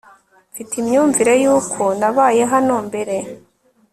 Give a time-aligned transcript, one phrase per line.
[0.51, 3.15] mfite imyumvire yuko nabaye hano mbere